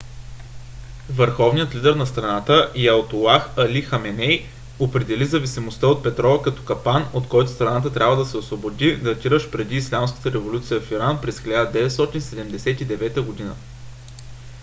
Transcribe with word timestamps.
върховният 1.09 1.75
лидер 1.75 1.95
на 1.95 2.05
страната 2.05 2.71
аятолах 2.77 3.57
али 3.57 3.81
хаменей 3.81 4.45
определи 4.79 5.25
зависимостта 5.25 5.87
от 5.87 6.03
петрола 6.03 6.41
като 6.41 6.65
капан 6.65 7.07
от 7.13 7.27
който 7.27 7.51
страната 7.51 7.93
трябва 7.93 8.15
да 8.15 8.25
се 8.25 8.37
освободи 8.37 8.95
датиращ 8.97 9.51
преди 9.51 9.75
ислямската 9.75 10.31
революция 10.31 10.81
в 10.81 10.91
иран 10.91 11.21
през 11.21 11.39
1979 11.39 13.15
г 13.37 13.55